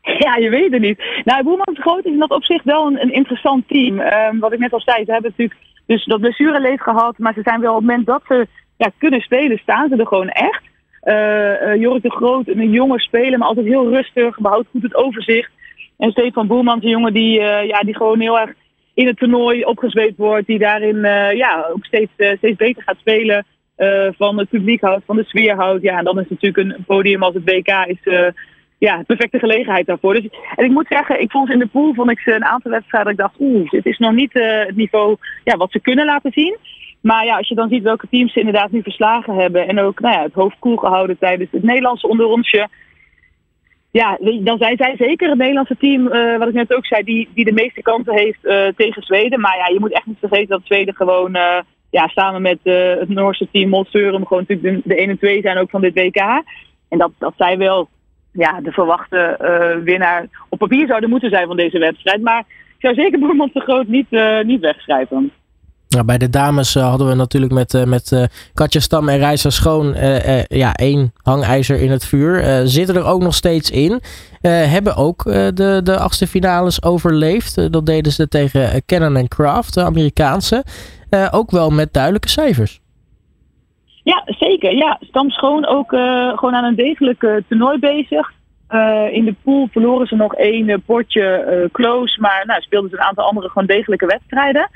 Ja, 0.26 0.36
je 0.36 0.50
weet 0.50 0.72
het 0.72 0.82
niet. 0.82 1.04
Nou, 1.24 1.44
Boermans 1.44 1.80
Groot 1.80 2.06
is 2.06 2.12
in 2.12 2.20
dat 2.20 2.30
opzicht 2.30 2.64
wel 2.64 2.88
een, 2.88 3.02
een 3.02 3.14
interessant 3.14 3.68
team. 3.68 4.00
Um, 4.00 4.40
wat 4.40 4.54
ik 4.54 4.60
net 4.60 4.74
al 4.74 4.82
zei, 4.82 5.06
ze 5.06 5.12
hebben 5.12 5.30
natuurlijk 5.30 5.60
dus 5.86 6.06
dat 6.06 6.20
blessureleed 6.20 6.82
gehad. 6.82 7.18
Maar 7.18 7.34
ze 7.34 7.42
zijn 7.44 7.62
wel 7.62 7.76
op 7.76 7.80
het 7.80 7.88
moment 7.88 8.06
dat 8.06 8.22
ze 8.28 8.48
ja, 8.78 8.92
kunnen 8.98 9.22
spelen, 9.22 9.58
staan 9.58 9.90
ze 9.90 9.96
er 9.96 10.08
gewoon 10.08 10.30
echt. 10.30 10.64
Uh, 11.04 11.76
Jorik 11.76 12.04
de 12.04 12.12
Groot, 12.12 12.48
een 12.48 12.72
jonge 12.72 13.00
speler, 13.00 13.40
maar 13.40 13.48
altijd 13.48 13.66
heel 13.66 13.90
rustig, 13.90 14.40
behoudt 14.40 14.68
goed 14.72 14.84
het 14.84 14.96
overzicht. 14.96 15.52
En 15.98 16.12
Stefan 16.12 16.48
Boelmans, 16.48 16.84
een 16.84 16.90
jongen 16.90 17.14
die, 17.14 17.40
uh, 17.40 17.68
ja, 17.68 17.80
die 17.80 17.96
gewoon 17.96 18.20
heel 18.20 18.40
erg 18.40 18.54
in 18.94 19.08
het 19.08 19.18
toernooi 19.18 19.64
opgezweept 19.64 20.18
wordt. 20.18 20.48
Die 20.48 20.60
daarin 20.60 21.02
ja, 21.38 21.68
ook 21.74 21.86
steeds, 21.86 22.12
steeds 22.38 22.58
beter 22.58 22.84
gaat 22.84 22.98
spelen. 23.00 23.46
van 24.18 24.38
het 24.38 24.50
publiek 24.50 24.82
houdt, 24.82 25.06
van 25.06 25.16
de 25.16 25.24
sfeer 25.24 25.56
houdt. 25.56 25.82
Ja, 25.82 25.98
en 25.98 26.04
dan 26.04 26.20
is 26.20 26.30
natuurlijk 26.30 26.58
een 26.58 26.84
podium 26.86 27.24
als 27.24 27.34
het 27.34 27.44
WK 27.44 27.86
is 27.88 28.34
ja, 28.78 28.98
de 28.98 29.04
perfecte 29.04 29.40
gelegenheid 29.40 29.86
daarvoor. 29.86 30.14
Dus, 30.14 30.28
en 30.56 30.66
ik 30.66 30.72
moet 30.72 30.88
zeggen, 30.90 31.22
ik 31.22 31.32
vond 31.32 31.48
ze 31.48 31.54
in 31.54 31.60
de 31.60 31.68
pool 31.68 31.94
vond 31.94 32.12
ik 32.12 32.20
ze 32.20 32.34
een 32.34 32.46
aantal 32.46 32.72
wedstrijden. 32.72 33.12
Ik 33.12 33.18
dacht, 33.18 33.36
oeh, 33.40 33.70
dit 33.70 33.86
is 33.86 33.98
nog 33.98 34.14
niet 34.14 34.34
het 34.34 34.76
niveau 34.76 35.16
ja, 35.44 35.58
wat 35.58 35.72
ze 35.72 35.80
kunnen 35.80 36.06
laten 36.06 36.32
zien. 36.32 36.58
Maar 37.02 37.26
ja, 37.26 37.38
als 37.38 37.48
je 37.48 37.56
dan 37.56 37.70
ziet 37.70 37.84
welke 37.84 38.08
teams 38.10 38.34
ze 38.34 38.40
inderdaad 38.40 38.72
nu 38.72 38.82
verslagen 38.82 39.36
hebben. 39.36 39.68
En 39.68 39.80
ook 39.80 40.00
nou 40.00 40.16
ja, 40.16 40.24
het 40.24 40.34
hoofd 40.34 40.60
koel 40.60 40.78
gehouden 40.78 41.18
tijdens 41.18 41.52
het 41.52 41.64
Nederlandse 41.64 42.08
onderrondje. 42.08 42.68
Ja, 43.92 44.18
dan 44.40 44.58
zijn 44.58 44.78
zij 44.78 44.96
zeker 44.98 45.30
het 45.30 45.38
Nederlandse 45.38 45.78
team, 45.78 46.08
uh, 46.08 46.38
wat 46.38 46.48
ik 46.48 46.54
net 46.54 46.74
ook 46.74 46.86
zei, 46.86 47.04
die, 47.04 47.30
die 47.34 47.46
de 47.46 47.52
meeste 47.52 47.82
kansen 47.82 48.14
heeft 48.14 48.40
uh, 48.44 48.68
tegen 48.76 49.04
Zweden. 49.04 49.40
Maar 49.40 49.58
ja, 49.58 49.68
je 49.74 49.80
moet 49.80 49.94
echt 49.94 50.06
niet 50.06 50.20
vergeten 50.20 50.48
dat 50.48 50.62
Zweden 50.64 50.96
gewoon 50.96 51.36
uh, 51.36 51.60
ja, 51.90 52.08
samen 52.08 52.42
met 52.42 52.60
het 52.64 53.10
Noorse 53.10 53.48
team 53.52 53.70
Molseurum 53.70 54.26
gewoon 54.26 54.46
natuurlijk 54.48 54.84
de, 54.84 54.90
de 54.90 54.96
1 54.96 55.10
en 55.10 55.18
2 55.18 55.42
zijn 55.42 55.58
ook 55.58 55.70
van 55.70 55.82
dit 55.82 55.94
WK. 55.94 56.18
En 56.90 56.98
dat, 56.98 57.12
dat 57.18 57.34
zij 57.38 57.58
wel 57.58 57.90
ja, 58.32 58.62
de 58.62 58.72
verwachte 58.72 59.38
winnaar 59.84 60.28
op 60.50 60.60
papier 60.60 60.88
zouden 60.88 61.10
moeten 61.10 61.30
zijn 61.30 61.48
van 61.48 61.58
deze 61.58 61.80
wedstrijd. 61.80 62.22
Maar 62.22 62.40
ik 62.50 62.86
zou 62.86 62.94
zeker 62.94 63.20
Boermans 63.20 63.54
de 63.54 63.60
Groot 63.60 63.88
niet, 63.88 64.10
niet 64.44 64.62
wegschrijven. 64.62 65.32
Nou, 65.90 66.06
bij 66.06 66.18
de 66.18 66.30
dames 66.30 66.76
uh, 66.76 66.90
hadden 66.90 67.08
we 67.08 67.14
natuurlijk 67.14 67.52
met, 67.52 67.74
uh, 67.74 67.84
met 67.84 68.12
uh, 68.12 68.24
Katja 68.54 68.80
Stam 68.80 69.10
en 69.10 69.18
Reisa 69.18 69.50
Schoon 69.50 69.96
ja, 70.48 70.74
één 70.74 71.14
hangijzer 71.24 71.82
in 71.82 71.92
het 71.92 72.06
vuur. 72.06 72.68
zitten 72.68 72.96
er 72.96 73.06
ook 73.06 73.22
nog 73.22 73.34
steeds 73.34 73.72
in. 73.72 74.02
hebben 74.42 74.96
ook 74.96 75.24
de, 75.24 75.82
de 75.84 75.98
achtste 76.00 76.28
finales 76.28 76.84
overleefd. 76.84 77.72
dat 77.72 77.86
deden 77.86 78.12
ze 78.12 78.28
tegen 78.28 78.86
Cannon 78.86 79.16
en 79.16 79.28
Craft, 79.28 79.74
de 79.74 79.84
Amerikaanse. 79.84 80.64
ook 81.32 81.52
wel 81.52 81.70
met 81.70 81.94
duidelijke 81.94 82.30
cijfers. 82.30 82.80
Ja, 84.04 84.24
zeker. 84.26 84.76
Ja, 84.76 84.98
Stam 85.02 85.30
Schoon 85.30 85.68
ook 85.68 85.90
gewoon 86.36 86.56
aan 86.56 86.64
een 86.64 86.76
degelijk 86.76 87.42
toernooi 87.48 87.80
bezig. 87.80 88.32
Uh, 88.72 89.14
in 89.14 89.26
de 89.26 89.36
pool 89.44 89.68
verloren 89.72 90.08
ze 90.08 90.16
nog 90.16 90.36
één 90.36 90.70
uh, 90.70 90.76
potje 90.86 91.46
uh, 91.50 91.70
close, 91.72 92.20
maar 92.20 92.44
nou, 92.46 92.62
speelden 92.62 92.90
ze 92.90 92.96
een 92.96 93.04
aantal 93.04 93.26
andere 93.26 93.48
gewoon 93.48 93.68
degelijke 93.68 94.06
wedstrijden. 94.06 94.70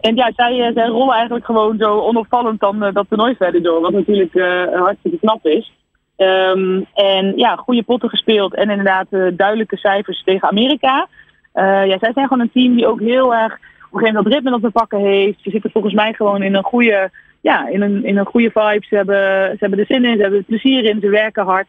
En 0.00 0.16
ja, 0.16 0.32
zij, 0.36 0.70
zij 0.74 0.86
rollen 0.86 1.14
eigenlijk 1.14 1.44
gewoon 1.44 1.76
zo 1.78 2.00
onopvallend 2.00 2.60
dan 2.60 2.78
dat 2.92 3.06
toernooi 3.08 3.34
verder 3.34 3.62
door, 3.62 3.80
wat 3.80 3.92
natuurlijk 3.92 4.32
hartstikke 4.74 5.18
knap 5.18 5.46
is. 5.46 5.72
Um, 6.16 6.86
en 6.94 7.36
ja, 7.36 7.56
goede 7.56 7.82
potten 7.82 8.08
gespeeld 8.08 8.54
en 8.54 8.70
inderdaad 8.70 9.06
duidelijke 9.36 9.76
cijfers 9.76 10.22
tegen 10.22 10.48
Amerika. 10.48 11.08
ja, 11.54 11.98
zij 11.98 12.12
zijn 12.12 12.28
gewoon 12.28 12.40
een 12.40 12.52
team 12.52 12.74
die 12.74 12.86
ook 12.86 13.00
heel 13.00 13.34
erg 13.34 13.52
op 13.52 14.00
een 14.00 14.06
gegeven 14.06 14.14
moment 14.14 14.24
dat 14.24 14.32
ritme 14.32 14.54
op 14.54 14.62
de 14.62 14.70
pakken 14.70 15.00
heeft. 15.00 15.42
Ze 15.42 15.50
zitten 15.50 15.70
volgens 15.70 15.94
mij 15.94 16.12
gewoon 16.12 16.42
in 16.42 16.54
een 16.54 16.62
goede, 16.62 17.10
ja, 17.40 17.68
in 17.68 17.82
een, 17.82 18.04
in 18.04 18.16
een 18.16 18.26
goede 18.26 18.50
vibe. 18.50 18.86
Ze 18.88 18.96
hebben, 18.96 19.50
ze 19.50 19.56
hebben 19.58 19.78
er 19.78 19.86
zin 19.86 20.04
in, 20.04 20.16
ze 20.16 20.20
hebben 20.20 20.38
er 20.38 20.44
plezier 20.44 20.84
in, 20.84 21.00
ze 21.00 21.08
werken 21.08 21.44
hard. 21.44 21.66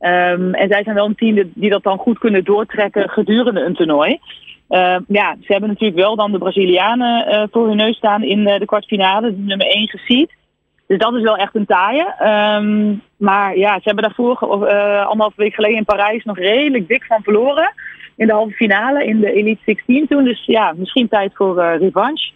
Um, 0.00 0.54
en 0.54 0.68
zij 0.68 0.82
zijn 0.82 0.94
wel 0.94 1.06
een 1.06 1.14
team 1.14 1.50
die 1.54 1.70
dat 1.70 1.82
dan 1.82 1.98
goed 1.98 2.18
kunnen 2.18 2.44
doortrekken 2.44 3.08
gedurende 3.08 3.60
een 3.60 3.74
toernooi. 3.74 4.18
Uh, 4.70 4.96
ja, 5.08 5.36
ze 5.40 5.52
hebben 5.52 5.68
natuurlijk 5.68 6.00
wel 6.00 6.16
dan 6.16 6.32
de 6.32 6.38
Brazilianen 6.38 7.28
uh, 7.28 7.42
voor 7.50 7.66
hun 7.66 7.76
neus 7.76 7.96
staan 7.96 8.22
in 8.22 8.38
uh, 8.38 8.58
de 8.58 8.64
kwartfinale, 8.64 9.34
de 9.34 9.42
nummer 9.42 9.66
1 9.66 9.88
geziet. 9.88 10.32
Dus 10.86 10.98
dat 10.98 11.14
is 11.14 11.22
wel 11.22 11.36
echt 11.36 11.54
een 11.54 11.66
taaie. 11.66 12.14
Um, 12.58 13.02
maar 13.16 13.56
ja, 13.56 13.74
ze 13.74 13.82
hebben 13.82 14.04
daarvoor 14.04 14.36
anderhalf 15.06 15.36
week 15.36 15.54
geleden 15.54 15.76
in 15.76 15.84
Parijs 15.84 16.24
nog 16.24 16.38
redelijk 16.38 16.88
dik 16.88 17.04
van 17.04 17.22
verloren. 17.22 17.72
In 18.16 18.26
de 18.26 18.32
halve 18.32 18.52
finale 18.52 19.04
in 19.04 19.20
de 19.20 19.32
Elite 19.32 19.60
16 19.64 20.06
toen. 20.08 20.24
Dus 20.24 20.46
ja, 20.46 20.74
misschien 20.76 21.08
tijd 21.08 21.30
voor 21.34 21.76
revanche. 21.78 22.32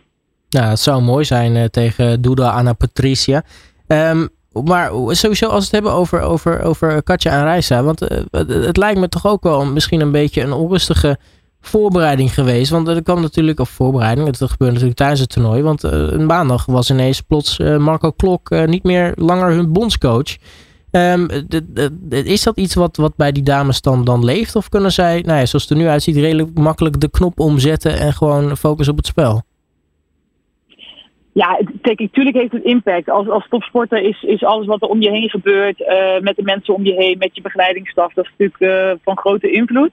Nou, 0.48 0.66
het 0.66 0.78
zou 0.78 1.02
mooi 1.02 1.24
zijn 1.24 1.70
tegen 1.70 2.22
Duda 2.22 2.50
Anna 2.50 2.72
Patricia. 2.72 3.42
Um, 3.86 4.28
maar 4.64 4.90
sowieso 5.08 5.46
als 5.46 5.58
we 5.58 5.64
het 5.64 5.70
hebben 5.70 5.92
over, 5.92 6.20
over, 6.20 6.62
over 6.62 7.02
Katja 7.02 7.32
en 7.32 7.44
Reisa. 7.44 7.82
Want 7.82 8.02
uh, 8.02 8.18
het 8.46 8.76
lijkt 8.76 9.00
me 9.00 9.08
toch 9.08 9.26
ook 9.26 9.42
wel 9.42 9.64
misschien 9.64 10.00
een 10.00 10.12
beetje 10.12 10.42
een 10.42 10.52
onrustige 10.52 11.18
voorbereiding 11.60 12.34
geweest. 12.34 12.70
Want 12.70 12.88
er 12.88 13.02
kwam 13.02 13.20
natuurlijk, 13.20 13.60
of 13.60 13.68
voorbereiding, 13.68 14.36
dat 14.36 14.50
gebeurde 14.50 14.72
natuurlijk 14.72 14.98
tijdens 14.98 15.20
het 15.20 15.30
toernooi. 15.30 15.62
Want 15.62 15.84
uh, 15.84 15.90
een 15.92 16.26
maandag 16.26 16.66
was 16.66 16.90
ineens 16.90 17.20
plots 17.20 17.58
uh, 17.58 17.76
Marco 17.76 18.10
Klok 18.10 18.66
niet 18.66 18.82
meer 18.82 19.12
langer 19.16 19.50
hun 19.50 19.72
bondscoach. 19.72 20.36
Um, 20.90 21.28
is 22.10 22.42
dat 22.42 22.56
iets 22.56 22.74
wat, 22.74 22.96
wat 22.96 23.16
bij 23.16 23.32
die 23.32 23.42
dames 23.42 23.80
dan, 23.80 24.24
leeft? 24.24 24.56
Of 24.56 24.68
kunnen 24.68 24.92
zij, 24.92 25.22
nou 25.26 25.38
ja, 25.38 25.46
zoals 25.46 25.68
het 25.68 25.72
er 25.72 25.76
nu 25.84 25.88
uitziet, 25.88 26.16
redelijk 26.16 26.58
makkelijk 26.58 27.00
de 27.00 27.10
knop 27.10 27.40
omzetten 27.40 27.98
en 27.98 28.12
gewoon 28.12 28.56
focussen 28.56 28.92
op 28.92 28.98
het 28.98 29.08
spel? 29.08 29.42
Ja, 31.34 31.58
kijk, 31.80 31.98
natuurlijk 31.98 32.36
heeft 32.36 32.52
het 32.52 32.64
impact. 32.64 33.10
Als, 33.10 33.28
als 33.28 33.46
topsporter 33.48 33.98
is, 33.98 34.22
is 34.22 34.44
alles 34.44 34.66
wat 34.66 34.82
er 34.82 34.88
om 34.88 35.02
je 35.02 35.10
heen 35.10 35.30
gebeurt, 35.30 35.80
uh, 35.80 36.20
met 36.20 36.36
de 36.36 36.42
mensen 36.42 36.74
om 36.74 36.84
je 36.84 36.92
heen, 36.92 37.18
met 37.18 37.30
je 37.32 37.42
begeleidingsstaf, 37.42 38.12
dat 38.12 38.24
is 38.24 38.30
natuurlijk 38.30 38.90
uh, 38.90 38.92
van 39.04 39.18
grote 39.18 39.50
invloed. 39.50 39.90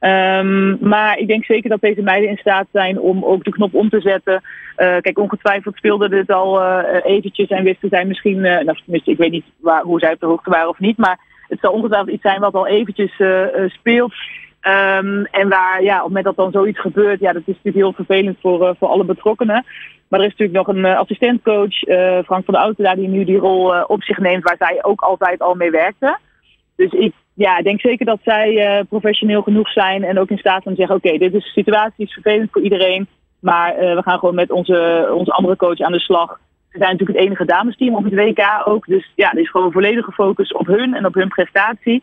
Um, 0.00 0.78
maar 0.80 1.18
ik 1.18 1.26
denk 1.26 1.44
zeker 1.44 1.70
dat 1.70 1.80
deze 1.80 2.02
meiden 2.02 2.28
in 2.28 2.36
staat 2.36 2.66
zijn 2.72 3.00
om 3.00 3.24
ook 3.24 3.44
de 3.44 3.50
knop 3.50 3.74
om 3.74 3.88
te 3.88 4.00
zetten. 4.00 4.34
Uh, 4.34 4.96
kijk, 5.00 5.18
ongetwijfeld 5.18 5.76
speelde 5.76 6.08
dit 6.08 6.30
al 6.30 6.80
eventjes 7.02 7.48
en 7.48 7.64
wisten 7.64 7.88
zij 7.88 8.04
misschien, 8.04 8.40
nou, 8.40 8.64
tenminste, 8.64 9.10
ik 9.10 9.18
weet 9.18 9.30
niet 9.30 9.46
waar, 9.60 9.82
hoe 9.82 9.98
zij 9.98 10.12
op 10.12 10.20
de 10.20 10.26
hoogte 10.26 10.50
waren 10.50 10.68
of 10.68 10.78
niet, 10.78 10.96
maar 10.96 11.18
het 11.48 11.60
zal 11.60 11.72
ongetwijfeld 11.72 12.12
iets 12.12 12.22
zijn 12.22 12.40
wat 12.40 12.54
al 12.54 12.66
eventjes 12.66 13.12
speelt. 13.66 14.14
Ehm, 14.64 15.24
en 15.30 15.48
waar, 15.48 15.82
ja, 15.82 15.94
op 15.94 15.98
het 15.98 16.08
moment 16.08 16.24
dat 16.24 16.36
dan 16.36 16.52
zoiets 16.52 16.80
gebeurt, 16.80 17.20
ja, 17.20 17.32
dat 17.32 17.42
is 17.42 17.46
natuurlijk 17.46 17.76
heel 17.76 17.92
vervelend 17.92 18.36
voor, 18.40 18.76
voor 18.78 18.88
alle 18.88 19.04
betrokkenen. 19.04 19.64
Maar 20.08 20.20
er 20.20 20.26
is 20.26 20.36
natuurlijk 20.36 20.66
nog 20.66 20.76
een 20.76 20.84
assistentcoach, 20.84 21.74
Frank 22.24 22.44
van 22.44 22.54
der 22.54 22.62
Auto, 22.62 22.82
daar 22.82 22.96
die 22.96 23.08
nu 23.08 23.24
die 23.24 23.38
rol 23.38 23.84
op 23.86 24.02
zich 24.02 24.18
neemt, 24.18 24.42
waar 24.42 24.56
zij 24.58 24.78
ook 24.84 25.00
altijd 25.00 25.40
al 25.40 25.54
mee 25.54 25.70
werkte. 25.70 26.18
Dus 26.76 26.92
ik 26.92 27.12
ja, 27.34 27.62
denk 27.62 27.80
zeker 27.80 28.06
dat 28.06 28.18
zij 28.22 28.84
professioneel 28.88 29.42
genoeg 29.42 29.68
zijn 29.68 30.04
en 30.04 30.18
ook 30.18 30.30
in 30.30 30.38
staat 30.38 30.62
zijn 30.62 30.74
te 30.74 30.80
zeggen: 30.80 30.96
Oké, 30.96 31.18
dit 31.18 31.34
is 31.34 31.44
de 31.44 31.60
situatie, 31.60 32.04
is 32.04 32.12
vervelend 32.12 32.50
voor 32.52 32.62
iedereen. 32.62 33.06
Maar 33.40 33.76
we 33.76 34.02
gaan 34.02 34.18
gewoon 34.18 34.34
met 34.34 34.50
onze, 34.50 35.10
onze 35.14 35.32
andere 35.32 35.56
coach 35.56 35.80
aan 35.80 35.92
de 35.92 36.00
slag. 36.00 36.38
Ze 36.70 36.78
zijn 36.78 36.90
natuurlijk 36.90 37.18
het 37.18 37.26
enige 37.26 37.44
damesteam 37.44 37.94
op 37.94 38.04
het 38.04 38.14
WK 38.14 38.62
ook. 38.64 38.86
Dus 38.86 39.12
ja, 39.14 39.32
er 39.32 39.38
is 39.38 39.50
gewoon 39.50 39.72
volledige 39.72 40.12
focus 40.12 40.52
op 40.52 40.66
hun 40.66 40.94
en 40.94 41.06
op 41.06 41.14
hun 41.14 41.28
prestatie. 41.28 42.02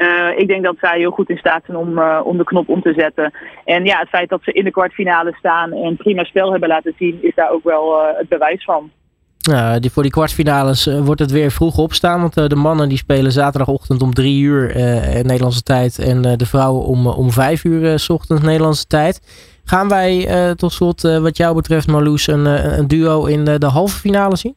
Uh, 0.00 0.38
ik 0.38 0.46
denk 0.46 0.64
dat 0.64 0.76
zij 0.80 0.98
heel 0.98 1.10
goed 1.10 1.30
in 1.30 1.36
staat 1.36 1.62
zijn 1.66 1.76
om, 1.76 1.98
uh, 1.98 2.20
om 2.24 2.36
de 2.36 2.44
knop 2.44 2.68
om 2.68 2.82
te 2.82 2.92
zetten. 2.96 3.32
En 3.64 3.84
ja, 3.84 3.98
het 3.98 4.08
feit 4.08 4.28
dat 4.28 4.40
ze 4.42 4.52
in 4.52 4.64
de 4.64 4.70
kwartfinale 4.70 5.34
staan 5.38 5.72
en 5.72 5.96
prima 5.96 6.24
spel 6.24 6.50
hebben 6.50 6.68
laten 6.68 6.94
zien, 6.98 7.18
is 7.22 7.34
daar 7.34 7.50
ook 7.50 7.64
wel 7.64 8.00
uh, 8.00 8.18
het 8.18 8.28
bewijs 8.28 8.64
van. 8.64 8.90
Ja, 9.36 9.78
die, 9.78 9.90
voor 9.90 10.02
die 10.02 10.12
kwartfinales 10.12 10.86
wordt 11.02 11.20
het 11.20 11.30
weer 11.30 11.50
vroeg 11.50 11.78
opstaan. 11.78 12.20
Want 12.20 12.34
de 12.34 12.56
mannen 12.56 12.88
die 12.88 12.98
spelen 12.98 13.32
zaterdagochtend 13.32 14.02
om 14.02 14.14
drie 14.14 14.42
uur 14.42 14.72
Nederlandse 15.22 15.62
tijd. 15.62 15.98
En 15.98 16.22
de 16.22 16.46
vrouwen 16.46 16.84
om, 16.84 17.06
om 17.06 17.30
vijf 17.30 17.64
uur 17.64 18.04
ochtends 18.08 18.42
Nederlandse 18.42 18.86
tijd. 18.86 19.20
Gaan 19.64 19.88
wij 19.88 20.26
tot 20.54 20.72
slot, 20.72 21.02
wat 21.02 21.36
jou 21.36 21.54
betreft, 21.54 21.86
Marloes, 21.86 22.26
een, 22.26 22.44
een 22.78 22.88
duo 22.88 23.24
in 23.24 23.44
de 23.44 23.66
halve 23.66 23.96
finale 23.96 24.36
zien? 24.36 24.56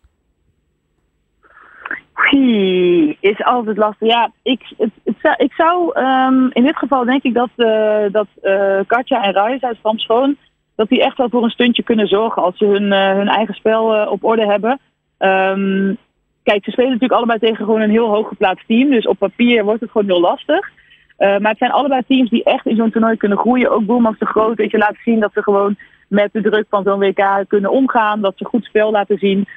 Is 3.20 3.44
altijd 3.44 3.78
lastig. 3.78 4.08
Ja, 4.08 4.32
ik, 4.42 4.62
het, 4.78 5.16
zou, 5.22 5.36
ik 5.38 5.54
zou 5.54 6.00
um, 6.00 6.50
in 6.54 6.64
dit 6.64 6.78
geval 6.78 7.06
denk 7.06 7.24
ik 7.24 7.34
dat, 7.34 7.50
uh, 7.58 8.04
dat 8.12 8.28
uh, 8.44 8.80
Katja 8.88 9.24
en 9.24 9.34
Rais 9.34 9.62
uit 9.62 9.78
Stamschoon, 9.78 10.38
dat 10.76 10.90
die 10.90 11.04
echt 11.04 11.18
wel 11.18 11.30
voor 11.30 11.44
een 11.44 11.50
stuntje 11.50 11.84
kunnen 11.84 12.08
zorgen 12.08 12.44
als 12.44 12.58
ze 12.58 12.66
hun, 12.66 12.84
uh, 12.84 13.12
hun 13.12 13.28
eigen 13.28 13.54
spel 13.54 14.08
op 14.10 14.24
orde 14.24 14.46
hebben. 14.46 14.80
Um, 15.20 15.98
kijk, 16.44 16.64
ze 16.64 16.72
spelen 16.72 16.92
natuurlijk 16.92 17.20
allebei 17.20 17.40
tegen 17.40 17.66
gewoon 17.66 17.82
een 17.82 17.90
heel 17.90 18.10
hooggeplaatst 18.10 18.68
team. 18.68 18.90
Dus 18.90 19.08
op 19.08 19.18
papier 19.18 19.64
wordt 19.64 19.82
het 19.82 19.92
gewoon 19.92 20.08
heel 20.08 20.22
lastig. 20.22 20.72
maar 21.18 21.50
het 21.50 21.58
zijn 21.58 21.72
allebei 21.72 22.02
teams 22.08 22.30
die 22.30 22.44
echt 22.44 22.66
in 22.66 22.76
zo'n 22.76 22.92
toernooi 22.92 23.18
kunnen 23.18 23.38
groeien. 23.38 23.72
Ook 23.72 23.86
Boelmans 23.86 24.20
de 24.20 24.26
Groot, 24.26 24.58
dat 24.58 24.72
je 24.72 24.78
laat 24.78 24.98
zien 25.04 25.20
dat 25.20 25.34
ze 25.34 25.44
gewoon 25.44 25.76
met 26.08 26.30
de 26.34 26.42
druk 26.42 26.66
van 26.70 26.84
zo'n 26.84 27.00
WK 27.00 27.44
kunnen 27.48 27.72
omgaan. 27.72 28.22
Dat 28.22 28.34
ze 28.38 28.46
goed 28.46 28.66
spel 28.66 28.92
laten 28.92 29.18
zien 29.18 29.48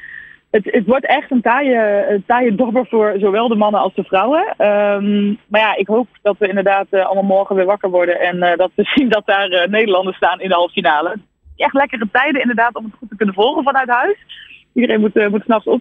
het, 0.64 0.86
wordt 0.86 1.06
echt 1.06 1.30
een 1.30 1.42
taaie, 1.42 2.06
een 2.08 2.24
taaie 2.26 2.54
dobber 2.54 2.86
voor 2.86 3.14
zowel 3.18 3.48
de 3.48 3.54
mannen 3.54 3.80
als 3.80 3.94
de 3.94 4.04
vrouwen. 4.04 4.40
Um, 4.40 5.38
maar 5.48 5.60
ja, 5.60 5.76
ik 5.76 5.86
hoop 5.86 6.08
dat 6.22 6.38
we 6.38 6.48
inderdaad 6.48 6.86
uh, 6.90 7.04
allemaal 7.04 7.36
morgen 7.36 7.56
weer 7.56 7.64
wakker 7.64 7.90
worden. 7.90 8.20
En 8.20 8.36
uh, 8.36 8.56
dat 8.56 8.70
we 8.74 8.84
zien 8.94 9.08
dat 9.08 9.26
daar 9.26 9.50
uh, 9.50 9.64
Nederlanders 9.66 10.16
staan 10.16 10.40
in 10.40 10.48
de 10.48 10.54
halve 10.54 10.72
finale. 10.72 11.16
Echt 11.56 11.72
lekkere 11.72 12.08
tijden 12.12 12.40
inderdaad 12.40 12.74
om 12.74 12.84
het 12.84 12.94
goed 12.98 13.08
te 13.08 13.16
kunnen 13.16 13.34
volgen 13.34 13.62
vanuit 13.62 13.88
huis. 13.88 14.16
Iedereen 14.72 15.00
moet, 15.00 15.30
moet 15.30 15.42
s'nachts 15.42 15.66
op. 15.66 15.80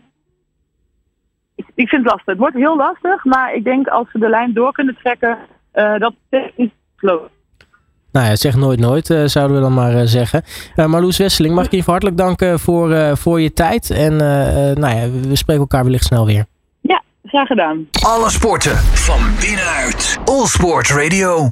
Ik, 1.55 1.65
ik, 1.75 1.89
vind 1.89 2.03
het 2.03 2.12
lastig. 2.12 2.25
Het 2.25 2.38
wordt 2.38 2.55
heel 2.55 2.75
lastig. 2.75 3.24
Maar 3.24 3.53
ik 3.53 3.63
denk 3.63 3.88
als 3.88 4.12
we 4.12 4.20
de 4.20 4.29
lijn 4.29 4.53
door 4.53 4.72
kunnen 4.72 4.98
trekken, 5.01 5.38
dat 5.98 6.13
is 6.55 6.70
geloof 6.96 7.29
nou 8.16 8.28
ja, 8.28 8.36
zeg 8.36 8.56
nooit 8.56 8.80
nooit, 8.80 9.10
uh, 9.10 9.26
zouden 9.26 9.56
we 9.56 9.62
dan 9.62 9.74
maar 9.74 9.94
uh, 9.94 10.02
zeggen. 10.04 10.44
Uh, 10.76 10.86
Marloes 10.86 11.18
Wesseling, 11.18 11.56
mag 11.56 11.66
ik 11.66 11.72
je 11.72 11.78
even 11.78 11.92
hartelijk 11.92 12.18
danken 12.18 12.60
voor, 12.60 13.18
voor 13.18 13.42
je 13.42 13.54
tijd. 13.54 13.90
En 13.90 14.16
nou 14.76 14.96
ja, 14.96 15.10
we 15.28 15.36
spreken 15.36 15.62
elkaar 15.62 15.84
wellicht 15.84 16.06
snel 16.06 16.26
weer. 16.26 16.46
Ja, 16.82 17.04
graag 17.26 17.48
gedaan. 17.48 17.88
Alle 18.02 18.30
sporten 18.30 18.78
van 18.78 19.20
binnenuit. 19.40 20.18
All 20.26 20.46
Sport 20.46 20.90
Radio. 20.90 21.52